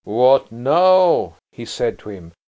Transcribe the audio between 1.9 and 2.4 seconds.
to him.